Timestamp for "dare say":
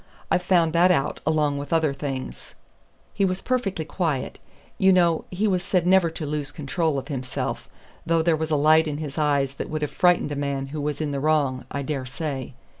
11.83-12.55